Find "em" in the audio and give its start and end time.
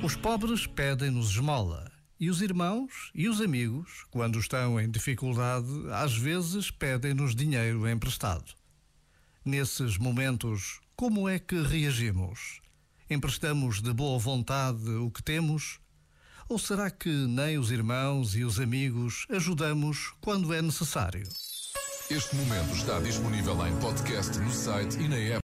4.80-4.88, 23.66-23.76